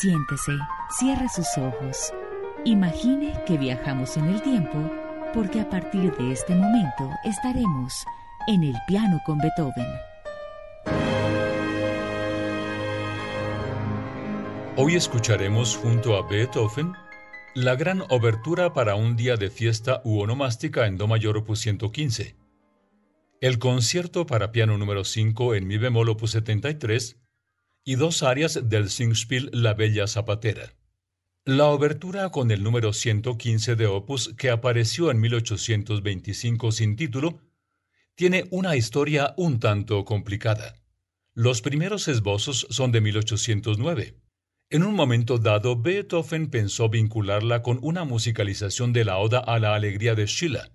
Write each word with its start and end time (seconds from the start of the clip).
Siéntese, 0.00 0.52
cierre 0.90 1.28
sus 1.28 1.58
ojos. 1.58 2.12
Imagine 2.64 3.34
que 3.44 3.58
viajamos 3.58 4.16
en 4.16 4.26
el 4.26 4.40
tiempo 4.42 4.78
porque 5.34 5.60
a 5.60 5.68
partir 5.68 6.14
de 6.16 6.30
este 6.30 6.54
momento 6.54 7.10
estaremos 7.24 8.04
en 8.46 8.62
el 8.62 8.76
piano 8.86 9.20
con 9.26 9.38
Beethoven. 9.38 9.88
Hoy 14.76 14.94
escucharemos 14.94 15.76
junto 15.76 16.16
a 16.16 16.28
Beethoven 16.28 16.92
la 17.56 17.74
gran 17.74 18.02
obertura 18.08 18.72
para 18.72 18.94
un 18.94 19.16
día 19.16 19.34
de 19.34 19.50
fiesta 19.50 20.00
u 20.04 20.22
en 20.22 20.96
Do 20.96 21.08
mayor 21.08 21.38
opus 21.38 21.58
115, 21.58 22.36
el 23.40 23.58
concierto 23.58 24.26
para 24.26 24.52
piano 24.52 24.78
número 24.78 25.02
5 25.02 25.56
en 25.56 25.66
mi 25.66 25.76
bemol 25.76 26.08
opus 26.08 26.30
73 26.30 27.16
y 27.88 27.94
dos 27.94 28.22
áreas 28.22 28.68
del 28.68 28.90
Singspiel 28.90 29.48
La 29.50 29.72
Bella 29.72 30.06
Zapatera. 30.06 30.74
La 31.46 31.68
obertura 31.68 32.28
con 32.28 32.50
el 32.50 32.62
número 32.62 32.92
115 32.92 33.76
de 33.76 33.86
opus 33.86 34.34
que 34.36 34.50
apareció 34.50 35.10
en 35.10 35.20
1825 35.20 36.70
sin 36.70 36.96
título 36.96 37.40
tiene 38.14 38.44
una 38.50 38.76
historia 38.76 39.32
un 39.38 39.58
tanto 39.58 40.04
complicada. 40.04 40.74
Los 41.32 41.62
primeros 41.62 42.08
esbozos 42.08 42.66
son 42.68 42.92
de 42.92 43.00
1809 43.00 44.18
en 44.70 44.82
un 44.82 44.94
momento 44.94 45.38
dado, 45.38 45.80
Beethoven 45.80 46.50
pensó 46.50 46.90
vincularla 46.90 47.62
con 47.62 47.78
una 47.80 48.04
musicalización 48.04 48.92
de 48.92 49.06
la 49.06 49.16
Oda 49.16 49.38
a 49.38 49.58
la 49.58 49.74
Alegría 49.74 50.14
de 50.14 50.26
Schiller. 50.26 50.72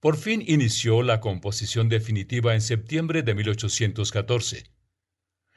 Por 0.00 0.18
fin 0.18 0.44
inició 0.46 1.02
la 1.02 1.18
composición 1.20 1.88
definitiva 1.88 2.52
en 2.52 2.60
septiembre 2.60 3.22
de 3.22 3.34
1814. 3.34 4.69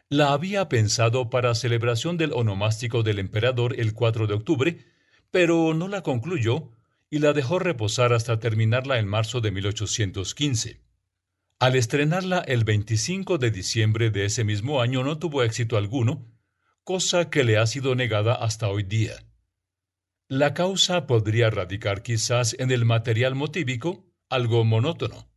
La 0.10 0.34
había 0.34 0.70
pensado 0.70 1.30
para 1.30 1.56
celebración 1.56 2.18
del 2.18 2.34
onomástico 2.34 3.04
del 3.04 3.20
emperador 3.20 3.80
el 3.80 3.94
4 3.94 4.28
de 4.28 4.34
octubre, 4.34 4.86
pero 5.32 5.74
no 5.74 5.88
la 5.88 6.04
concluyó 6.04 6.72
y 7.10 7.20
la 7.20 7.34
dejó 7.34 7.60
reposar 7.60 8.14
hasta 8.14 8.40
terminarla 8.40 9.00
en 9.00 9.08
marzo 9.08 9.42
de 9.42 9.52
1815. 9.52 10.82
Al 11.60 11.76
estrenarla 11.76 12.40
el 12.40 12.64
25 12.64 13.38
de 13.38 13.52
diciembre 13.52 14.10
de 14.10 14.26
ese 14.26 14.44
mismo 14.44 14.82
año 14.82 15.04
no 15.04 15.18
tuvo 15.18 15.44
éxito 15.44 15.78
alguno, 15.78 16.28
cosa 16.84 17.30
que 17.30 17.44
le 17.44 17.58
ha 17.58 17.66
sido 17.66 17.96
negada 17.96 18.34
hasta 18.34 18.68
hoy 18.68 18.84
día. 18.84 19.14
La 20.28 20.54
causa 20.54 21.08
podría 21.08 21.50
radicar 21.50 22.02
quizás 22.02 22.56
en 22.60 22.72
el 22.72 22.86
material 22.86 23.36
motívico, 23.36 24.06
algo 24.30 24.64
monótono. 24.66 25.30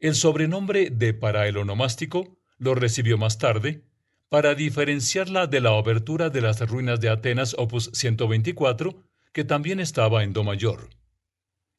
El 0.00 0.14
sobrenombre 0.14 0.90
de 0.90 1.14
para 1.14 1.46
el 1.46 1.56
onomástico 1.56 2.38
lo 2.58 2.74
recibió 2.74 3.18
más 3.18 3.38
tarde, 3.38 3.84
para 4.28 4.54
diferenciarla 4.54 5.46
de 5.46 5.60
la 5.60 5.72
obertura 5.72 6.30
de 6.30 6.40
las 6.40 6.60
ruinas 6.60 7.00
de 7.00 7.08
Atenas 7.08 7.54
opus 7.58 7.90
124, 7.92 9.04
que 9.32 9.44
también 9.44 9.80
estaba 9.80 10.24
en 10.24 10.32
Do 10.32 10.44
mayor. 10.44 10.90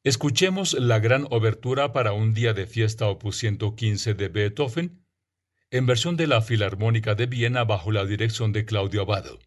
Escuchemos 0.04 0.74
la 0.74 0.98
gran 0.98 1.26
obertura 1.30 1.92
para 1.92 2.12
un 2.12 2.32
día 2.32 2.54
de 2.54 2.66
fiesta 2.66 3.08
opus 3.08 3.36
115 3.38 4.14
de 4.14 4.28
Beethoven, 4.28 5.04
en 5.70 5.86
versión 5.86 6.16
de 6.16 6.28
la 6.28 6.42
Filarmónica 6.42 7.14
de 7.14 7.26
Viena 7.26 7.64
bajo 7.64 7.90
la 7.90 8.04
dirección 8.04 8.52
de 8.52 8.64
Claudio 8.64 9.02
Abado. 9.02 9.38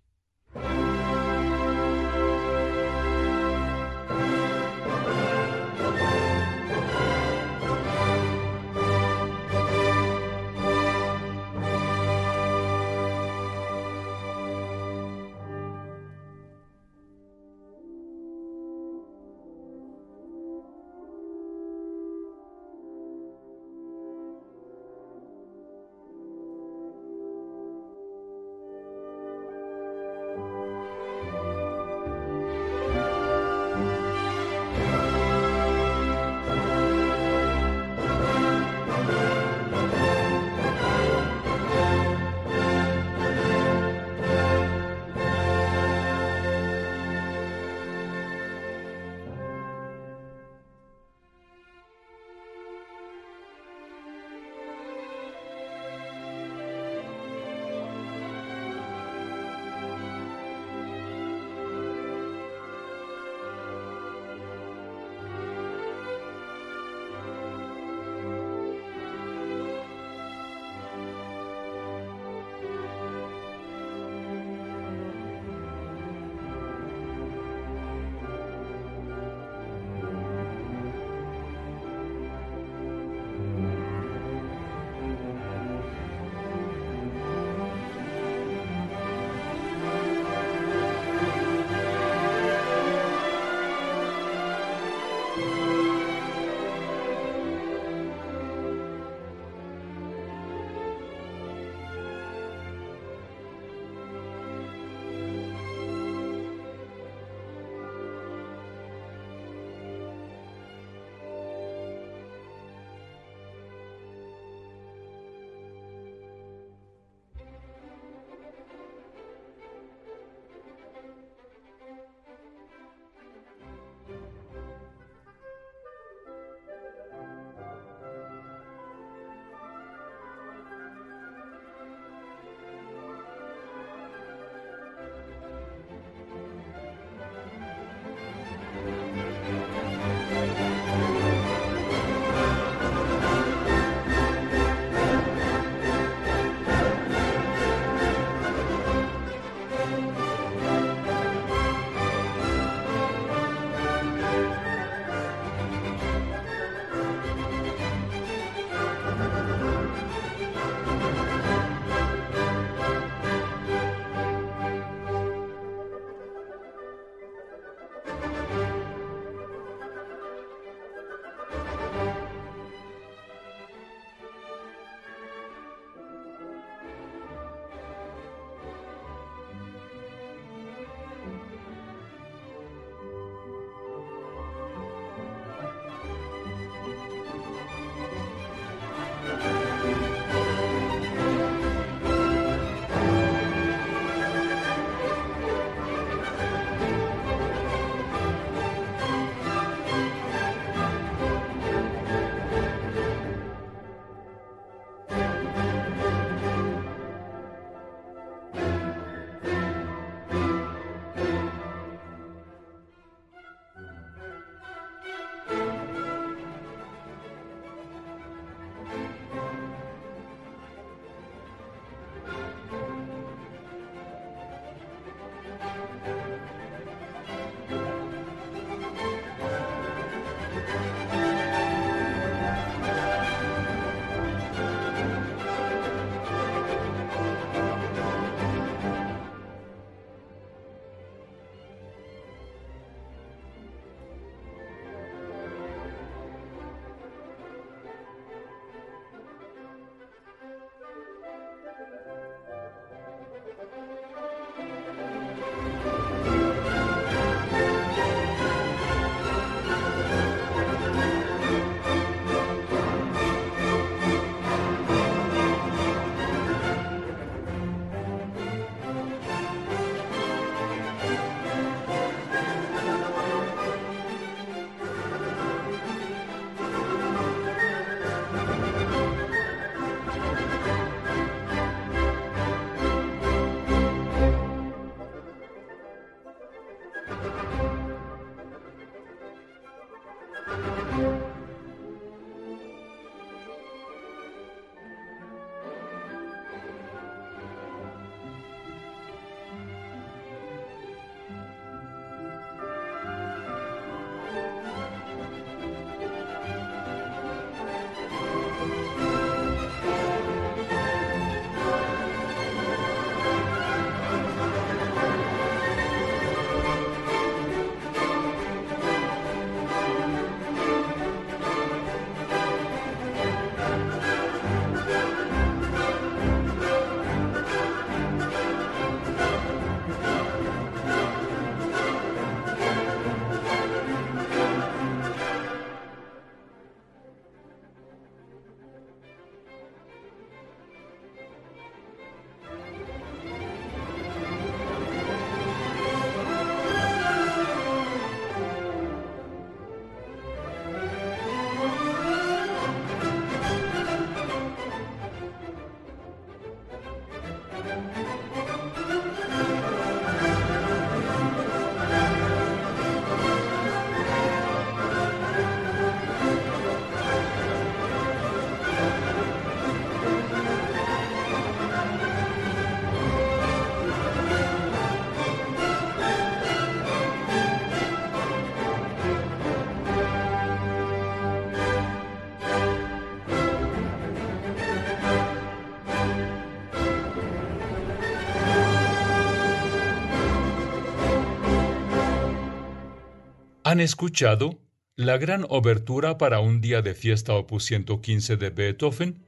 Han 393.69 393.81
escuchado 393.81 394.57
la 394.95 395.19
gran 395.19 395.45
obertura 395.47 396.17
para 396.17 396.39
un 396.39 396.59
día 396.59 396.81
de 396.81 396.95
fiesta 396.95 397.35
opus 397.35 397.65
115 397.65 398.35
de 398.35 398.49
Beethoven 398.49 399.23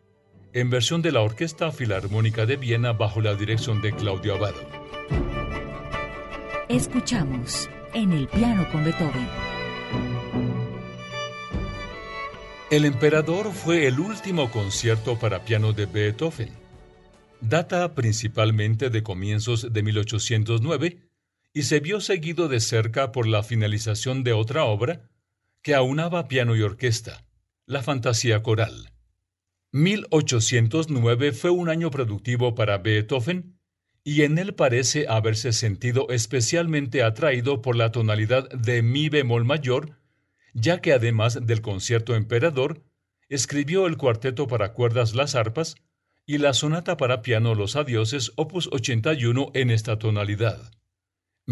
en 0.51 0.71
versión 0.71 1.03
de 1.03 1.11
la 1.11 1.21
Orquesta 1.21 1.71
Filarmónica 1.71 2.47
de 2.47 2.57
Viena 2.57 2.91
bajo 2.91 3.21
la 3.21 3.35
dirección 3.35 3.83
de 3.83 3.93
Claudio 3.93 4.33
Abado. 4.33 4.59
Escuchamos 6.69 7.69
en 7.93 8.13
el 8.13 8.27
piano 8.29 8.67
con 8.71 8.83
Beethoven. 8.83 9.27
El 12.71 12.85
Emperador 12.85 13.51
fue 13.53 13.85
el 13.85 13.99
último 13.99 14.49
concierto 14.49 15.19
para 15.19 15.45
piano 15.45 15.71
de 15.71 15.85
Beethoven. 15.85 16.49
Data 17.41 17.93
principalmente 17.93 18.89
de 18.89 19.03
comienzos 19.03 19.71
de 19.71 19.83
1809 19.83 21.10
y 21.53 21.63
se 21.63 21.79
vio 21.79 21.99
seguido 21.99 22.47
de 22.47 22.59
cerca 22.59 23.11
por 23.11 23.27
la 23.27 23.43
finalización 23.43 24.23
de 24.23 24.33
otra 24.33 24.63
obra 24.63 25.09
que 25.61 25.75
aunaba 25.75 26.27
piano 26.27 26.55
y 26.55 26.61
orquesta, 26.61 27.25
la 27.65 27.83
Fantasía 27.83 28.41
Coral. 28.41 28.93
1809 29.73 31.31
fue 31.31 31.49
un 31.49 31.69
año 31.69 31.91
productivo 31.91 32.55
para 32.55 32.77
Beethoven 32.77 33.57
y 34.03 34.23
en 34.23 34.37
él 34.37 34.55
parece 34.55 35.07
haberse 35.07 35.53
sentido 35.53 36.07
especialmente 36.09 37.03
atraído 37.03 37.61
por 37.61 37.75
la 37.75 37.91
tonalidad 37.91 38.49
de 38.49 38.81
mi 38.81 39.09
bemol 39.09 39.45
mayor, 39.45 39.97
ya 40.53 40.81
que 40.81 40.93
además 40.93 41.45
del 41.45 41.61
concierto 41.61 42.15
emperador, 42.15 42.83
escribió 43.29 43.85
el 43.87 43.97
cuarteto 43.97 44.47
para 44.47 44.73
cuerdas 44.73 45.13
Las 45.13 45.35
Arpas 45.35 45.75
y 46.25 46.39
la 46.39 46.53
sonata 46.53 46.97
para 46.97 47.21
piano 47.21 47.55
Los 47.55 47.75
Adioses 47.75 48.33
opus 48.35 48.67
81 48.71 49.51
en 49.53 49.69
esta 49.69 49.99
tonalidad. 49.99 50.71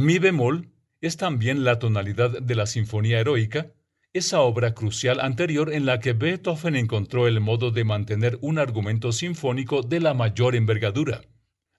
Mi 0.02 0.18
bemol 0.18 0.70
es 1.02 1.18
también 1.18 1.66
la 1.66 1.78
tonalidad 1.78 2.42
de 2.42 2.56
la 2.56 2.68
Sinfonía 2.68 3.20
Heroica, 3.20 3.74
esa 4.14 4.40
obra 4.40 4.74
crucial 4.74 5.20
anterior 5.20 5.74
en 5.74 5.86
la 5.86 6.00
que 6.00 6.14
Beethoven 6.14 6.78
encontró 6.78 7.28
el 7.28 7.42
modo 7.42 7.72
de 7.72 7.84
mantener 7.84 8.40
un 8.40 8.60
argumento 8.60 9.12
sinfónico 9.12 9.82
de 9.82 10.00
la 10.00 10.14
mayor 10.14 10.56
envergadura. 10.56 11.24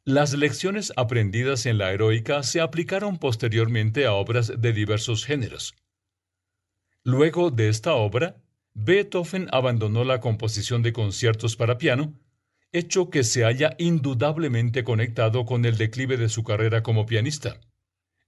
Las 0.04 0.34
lecciones 0.34 0.92
aprendidas 0.96 1.64
en 1.64 1.78
la 1.78 1.92
heroica 1.92 2.42
se 2.42 2.60
aplicaron 2.60 3.16
posteriormente 3.16 4.04
a 4.04 4.12
obras 4.12 4.52
de 4.54 4.74
diversos 4.74 5.24
géneros. 5.24 5.74
Luego 7.02 7.50
de 7.50 7.70
esta 7.70 7.94
obra, 7.94 8.36
Beethoven 8.74 9.48
abandonó 9.50 10.04
la 10.04 10.20
composición 10.20 10.82
de 10.82 10.92
conciertos 10.92 11.56
para 11.56 11.78
piano, 11.78 12.12
hecho 12.70 13.08
que 13.08 13.24
se 13.24 13.44
halla 13.44 13.76
indudablemente 13.78 14.84
conectado 14.84 15.46
con 15.46 15.64
el 15.64 15.78
declive 15.78 16.18
de 16.18 16.28
su 16.28 16.44
carrera 16.44 16.82
como 16.82 17.06
pianista. 17.06 17.58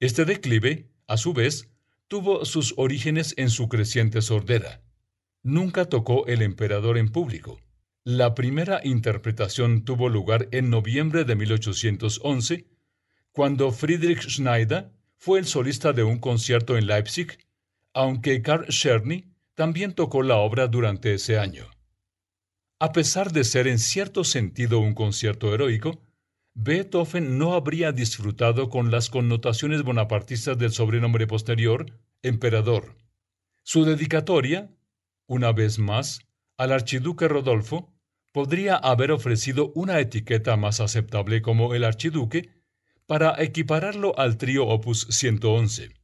Este 0.03 0.25
declive, 0.25 0.89
a 1.07 1.17
su 1.17 1.33
vez, 1.33 1.69
tuvo 2.09 2.45
sus 2.45 2.75
orígenes 2.77 3.35
en 3.37 3.51
su 3.51 3.69
creciente 3.69 4.21
sordera. 4.21 4.83
Nunca 5.45 5.85
tocó 5.85 6.27
el 6.27 6.43
emperador 6.43 6.99
en 6.99 7.09
público. 7.09 7.61
La 8.03 8.35
primera 8.35 8.81
interpretación 8.83 9.85
tuvo 9.85 10.09
lugar 10.09 10.49
en 10.51 10.71
noviembre 10.71 11.23
de 11.23 11.37
1811, 11.37 12.67
cuando 13.31 13.71
Friedrich 13.71 14.29
Schneider 14.29 14.91
fue 15.19 15.39
el 15.39 15.47
solista 15.47 15.93
de 15.93 16.03
un 16.03 16.19
concierto 16.19 16.77
en 16.77 16.89
Leipzig, 16.89 17.39
aunque 17.95 18.43
Karl 18.43 18.67
Czerny 18.67 19.33
también 19.55 19.93
tocó 19.93 20.25
la 20.25 20.39
obra 20.39 20.67
durante 20.67 21.15
ese 21.15 21.39
año. 21.39 21.71
A 22.81 22.91
pesar 22.91 23.31
de 23.31 23.45
ser 23.45 23.69
en 23.69 23.79
cierto 23.79 24.25
sentido 24.25 24.81
un 24.81 24.95
concierto 24.95 25.55
heroico, 25.55 26.03
Beethoven 26.55 27.39
no 27.39 27.55
habría 27.55 27.93
disfrutado 27.93 28.69
con 28.69 28.91
las 28.91 29.09
connotaciones 29.09 29.83
bonapartistas 29.83 30.59
del 30.59 30.73
sobrenombre 30.73 31.27
posterior, 31.27 31.99
emperador. 32.23 32.97
Su 33.63 33.85
dedicatoria, 33.85 34.71
una 35.27 35.53
vez 35.53 35.79
más, 35.79 36.21
al 36.59 36.73
archiduque 36.73 37.27
Rodolfo, 37.27 37.93
podría 38.33 38.77
haber 38.77 39.13
ofrecido 39.13 39.73
una 39.75 39.99
etiqueta 40.01 40.57
más 40.57 40.81
aceptable 40.81 41.41
como 41.41 41.75
el 41.75 41.85
archiduque 41.85 42.51
para 43.07 43.43
equipararlo 43.43 44.19
al 44.19 44.37
trío 44.37 44.67
opus 44.67 45.07
111. 45.11 45.95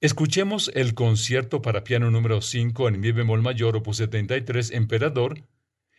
Escuchemos 0.00 0.70
el 0.74 0.94
concierto 0.94 1.60
para 1.60 1.84
piano 1.84 2.10
número 2.10 2.40
5 2.40 2.88
en 2.88 3.00
mi 3.00 3.12
bemol 3.12 3.42
mayor 3.42 3.76
opus 3.76 3.98
73 3.98 4.70
Emperador, 4.70 5.42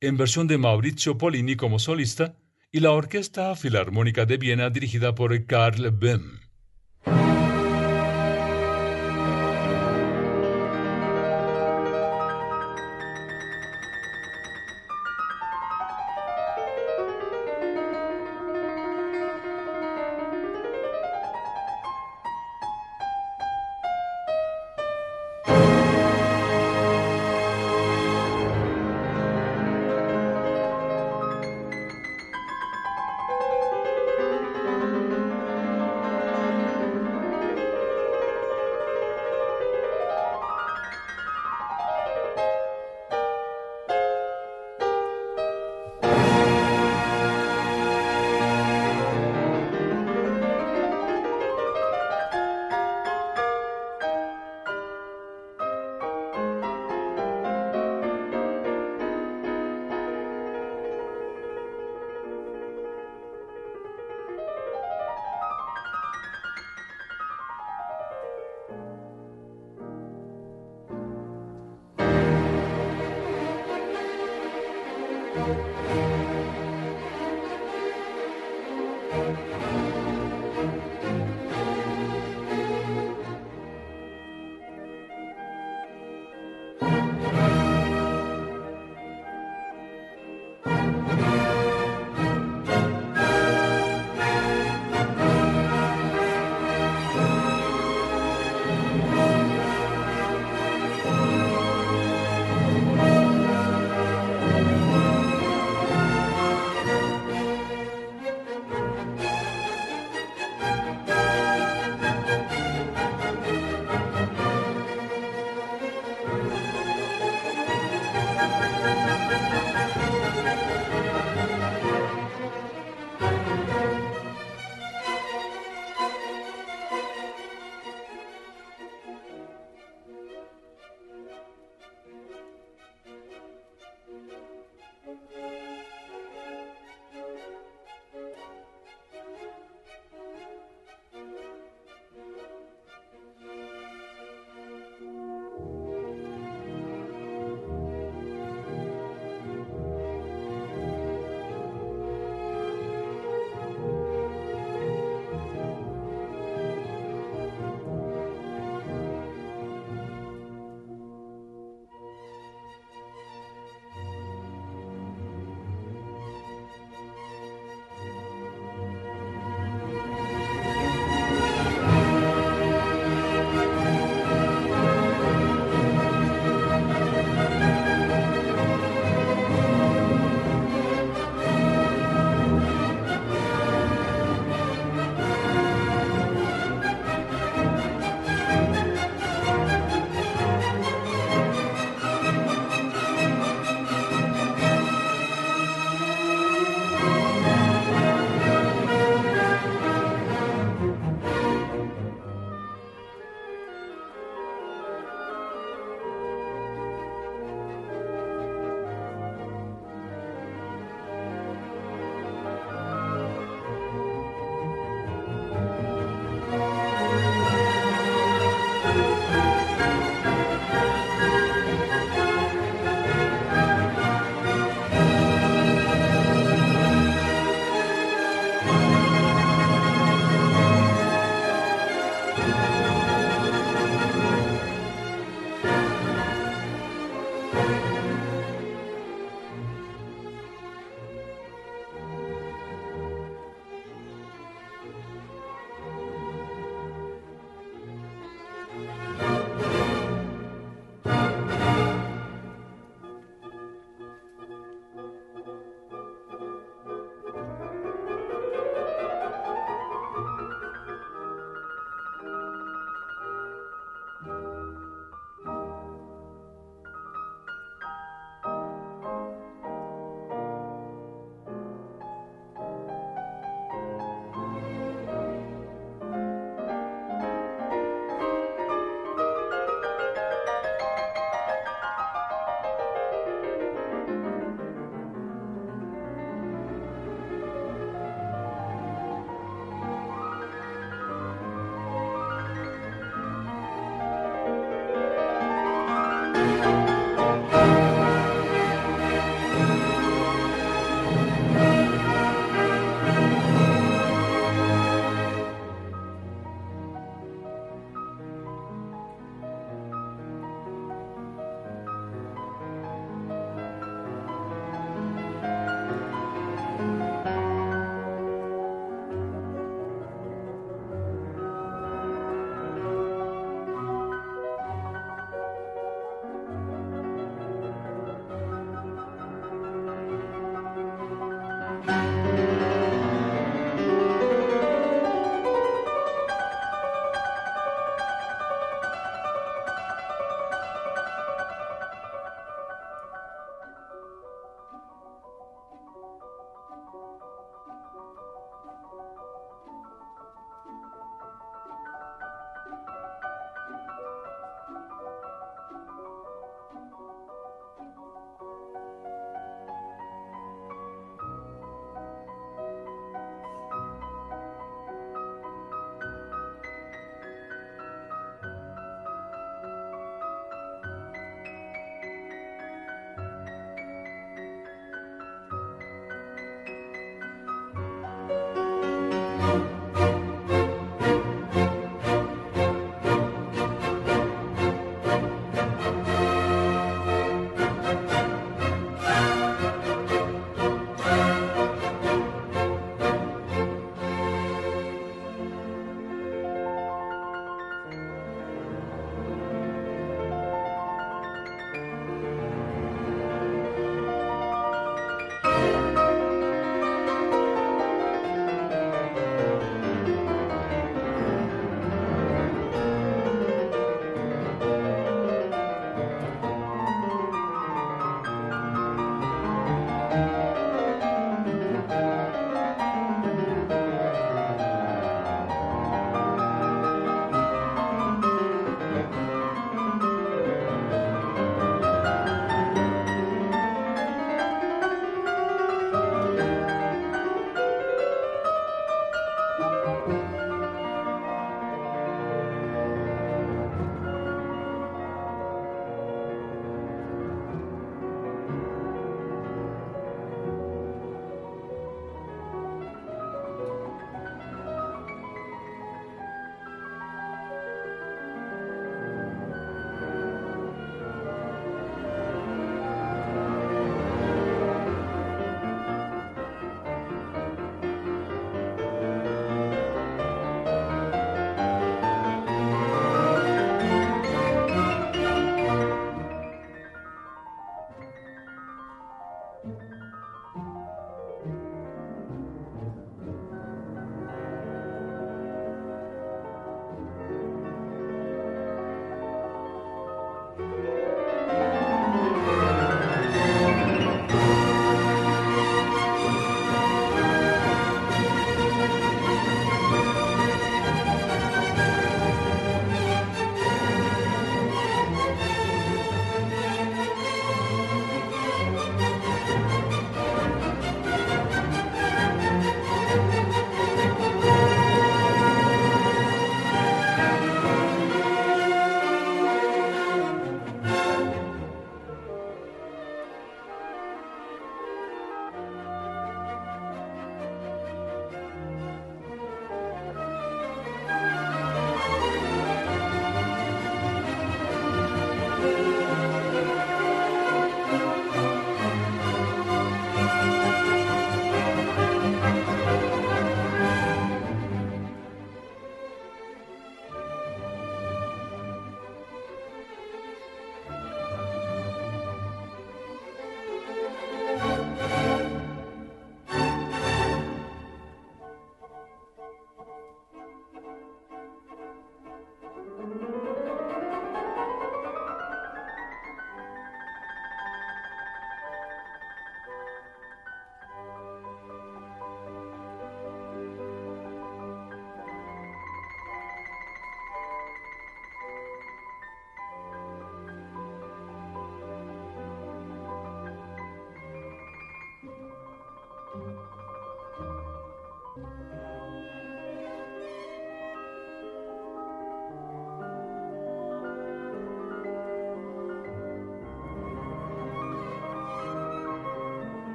en 0.00 0.16
versión 0.16 0.46
de 0.46 0.58
Maurizio 0.58 1.18
Polini 1.18 1.56
como 1.56 1.78
solista, 1.78 2.34
y 2.74 2.80
la 2.80 2.92
Orquesta 2.92 3.54
Filarmónica 3.54 4.24
de 4.24 4.38
Viena 4.38 4.70
dirigida 4.70 5.14
por 5.14 5.44
Karl 5.44 5.90
Böhm. 5.90 6.40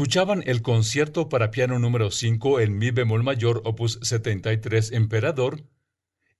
Escuchaban 0.00 0.42
el 0.46 0.62
concierto 0.62 1.28
para 1.28 1.50
piano 1.50 1.78
número 1.78 2.10
5 2.10 2.60
en 2.60 2.78
mi 2.78 2.90
bemol 2.90 3.22
mayor 3.22 3.60
opus 3.66 3.98
73 4.00 4.92
Emperador, 4.92 5.62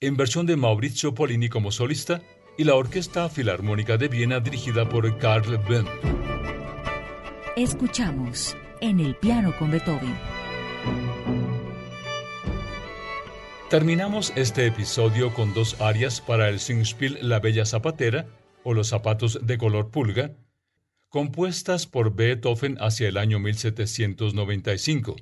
en 0.01 0.17
versión 0.17 0.47
de 0.47 0.57
Maurizio 0.57 1.13
Polini 1.13 1.51
como 1.51 1.71
solista 1.71 2.23
y 2.57 2.65
la 2.65 2.75
Orquesta 2.75 3.29
Filarmónica 3.29 3.99
de 3.99 4.09
Viena 4.09 4.41
dirigida 4.41 4.89
por 4.89 5.19
Karl 5.19 5.59
Böhm. 5.59 5.85
Escuchamos 7.55 8.57
en 8.81 8.99
el 8.99 9.15
piano 9.17 9.53
con 9.59 9.71
Beethoven. 9.71 10.17
Terminamos 13.69 14.33
este 14.37 14.65
episodio 14.69 15.35
con 15.35 15.53
dos 15.53 15.79
arias 15.83 16.23
para 16.23 16.49
el 16.49 16.61
Singspiel 16.61 17.19
La 17.21 17.41
Bella 17.41 17.67
Zapatera 17.67 18.25
o 18.65 18.73
Los 18.73 18.89
Zapatos 18.89 19.47
de 19.47 19.59
Color 19.59 19.91
Pulga, 19.91 20.33
compuestas 21.11 21.87
por 21.89 22.15
Beethoven 22.15 22.79
hacia 22.81 23.09
el 23.09 23.19
año 23.19 23.41
1795. 23.41 25.17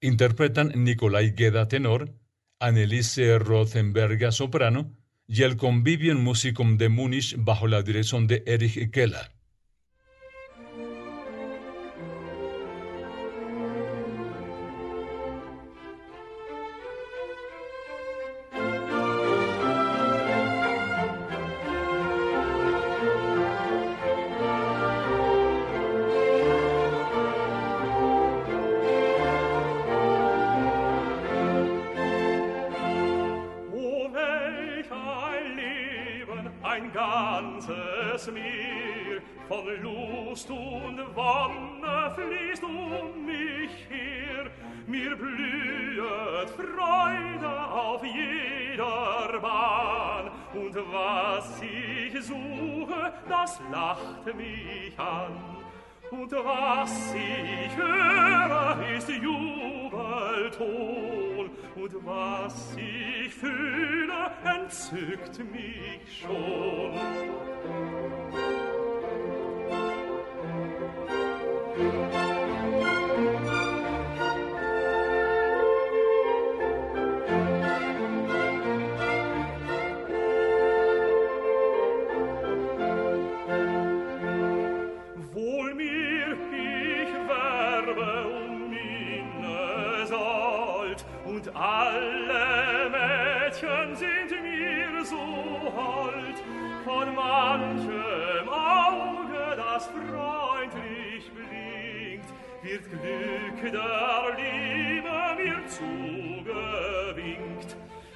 Interpretan 0.00 0.72
Nikolai 0.76 1.34
Geda 1.36 1.68
tenor, 1.68 2.14
Anneliese 2.60 3.38
Rothenberga 3.38 4.30
soprano 4.30 4.96
y 5.26 5.42
el 5.42 5.56
Convivium 5.56 6.22
Musicum 6.22 6.78
de 6.78 6.88
Múnich 6.88 7.34
bajo 7.36 7.66
la 7.66 7.82
dirección 7.82 8.26
de 8.28 8.44
Erich 8.46 8.90
Keller. 8.90 9.33
Lacht 53.70 54.26
mich 54.36 54.98
an. 54.98 55.56
Und 56.10 56.32
was 56.32 57.14
ich 57.14 57.76
höre, 57.76 58.96
ist 58.96 59.08
Jubelton. 59.08 59.90
Und 61.76 62.06
was 62.06 62.76
ich 62.76 63.34
fühle, 63.34 64.30
entzückt 64.44 65.38
mich 65.52 66.20
schon. 66.20 66.92
Wird 102.64 102.90
Glück 102.90 103.60
der 103.72 104.36
Liebe 104.36 105.16
mir 105.36 105.60
zugewinkt. 105.68 106.50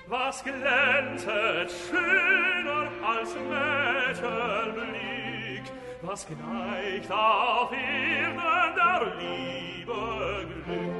Was 0.06 0.42
glänzet 0.42 1.70
schöner 1.70 2.88
als 3.06 3.34
Mädchenblick? 3.34 4.86
Was 6.02 6.26
gleicht 6.26 7.10
auf 7.12 7.72
Erden 7.72 8.74
der 8.74 9.12
Liebe 9.20 10.46
Glück? 10.64 10.97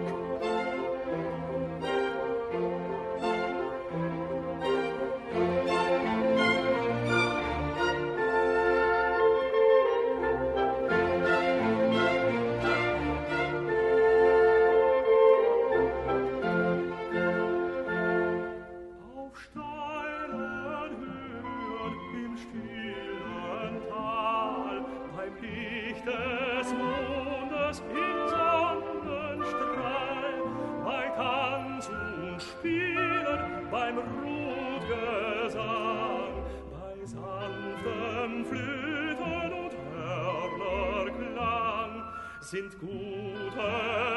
Sind 42.50 42.80
gute 42.80 43.68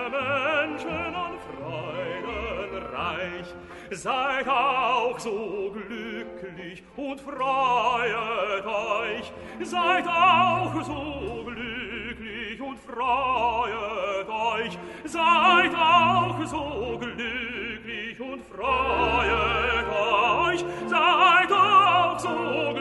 Menschen 0.09 1.15
an 1.15 1.33
Freuden 1.49 2.85
reich. 2.93 3.53
Seid 3.91 4.47
auch 4.47 5.19
so 5.19 5.73
glücklich 5.73 6.81
und 6.95 7.19
freuet 7.19 8.65
euch. 8.65 9.33
Seid 9.63 10.07
auch 10.07 10.81
so 10.81 11.43
glücklich 11.45 12.61
und 12.61 12.79
freuet 12.79 14.29
euch. 14.29 14.77
Seid 15.03 15.75
auch 15.75 16.45
so 16.45 16.99
glücklich 17.01 18.17
und 18.21 18.45
freuet 18.45 19.87
euch. 19.89 20.65
Seid 20.87 21.51
auch 21.51 22.17
so 22.17 22.29
glücklich 22.29 22.80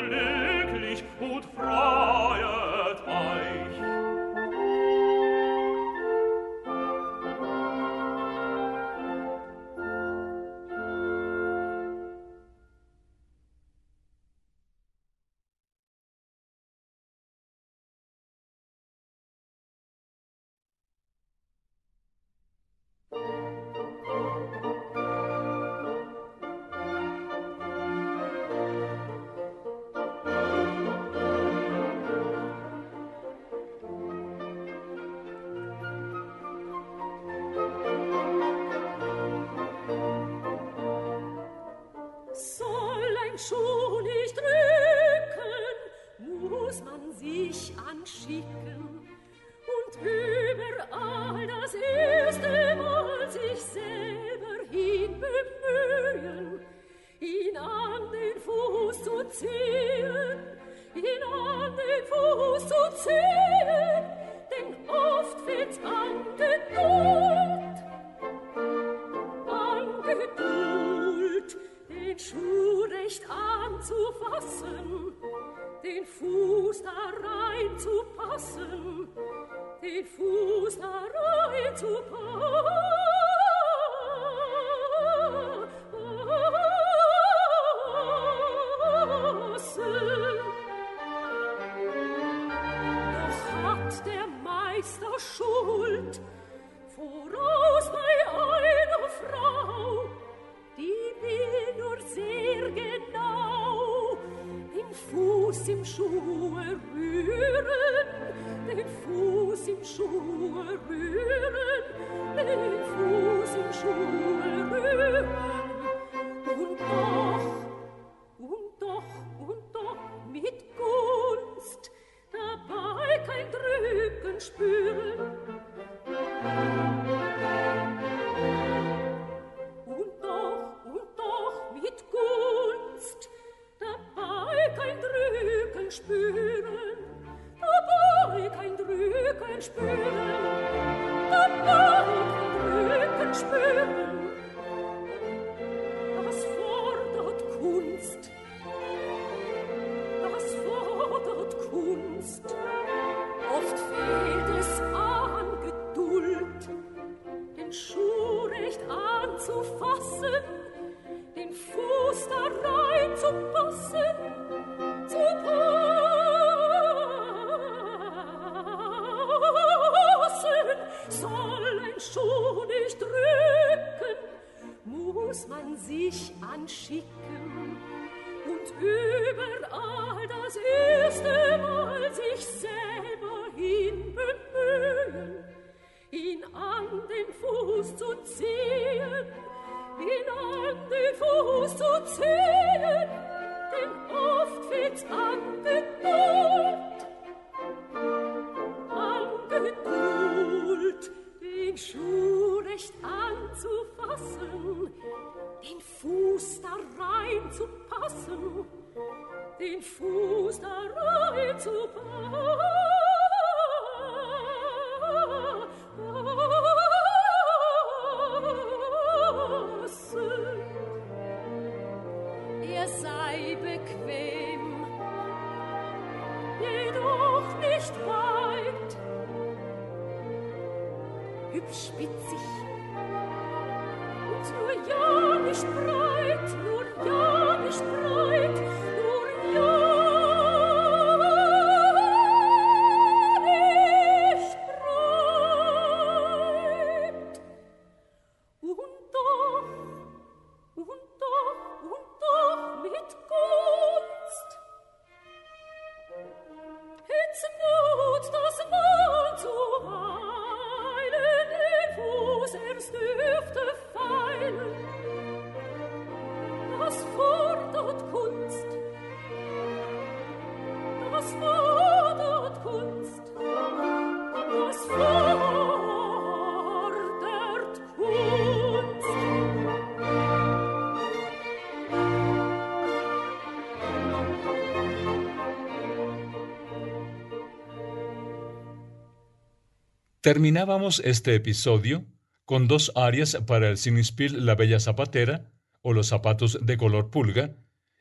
Terminábamos 290.22 291.00
este 291.02 291.34
episodio 291.34 292.04
con 292.44 292.68
dos 292.68 292.92
arias 292.94 293.38
para 293.46 293.70
el 293.70 293.78
Sinispil 293.78 294.44
La 294.44 294.54
Bella 294.54 294.78
Zapatera 294.78 295.50
o 295.80 295.94
Los 295.94 296.08
Zapatos 296.08 296.58
de 296.60 296.76
Color 296.76 297.08
Pulga, 297.08 297.56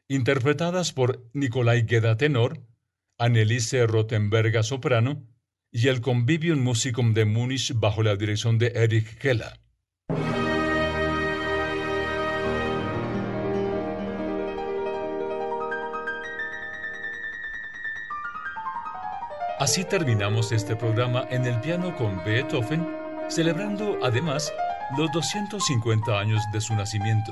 interpretadas 0.09 0.91
por 0.91 1.30
Nicolai 1.32 1.84
Gueda 1.84 2.17
Tenor, 2.17 2.61
Anneliese 3.17 3.88
Rottenberga 3.88 4.63
Soprano 4.63 5.30
y 5.72 5.88
el 5.88 6.01
Convivium 6.01 6.59
Musicum 6.59 7.13
de 7.13 7.24
Múnich 7.24 7.72
bajo 7.74 8.03
la 8.03 8.17
dirección 8.17 8.57
de 8.57 8.74
Erich 8.76 9.17
Keller. 9.17 9.57
Así 19.70 19.86
terminamos 19.86 20.51
este 20.51 20.76
programa 20.76 21.28
en 21.30 21.45
el 21.45 21.61
piano 21.61 21.95
con 21.95 22.24
Beethoven, 22.26 22.89
celebrando 23.28 23.99
además 24.01 24.51
los 24.97 25.11
250 25.11 26.20
años 26.20 26.41
de 26.51 26.59
su 26.59 26.74
nacimiento. 26.74 27.32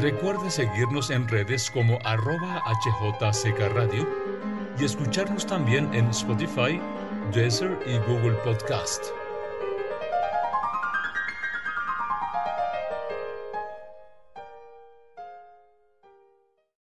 Recuerde 0.00 0.50
seguirnos 0.50 1.10
en 1.10 1.28
redes 1.28 1.70
como 1.70 1.98
arroba 2.06 2.62
HJCK 2.64 3.74
Radio 3.74 4.08
y 4.78 4.86
escucharnos 4.86 5.46
también 5.46 5.92
en 5.92 6.08
Spotify, 6.08 6.80
Deezer 7.34 7.78
y 7.84 7.98
Google 8.10 8.38
Podcast. 8.42 9.21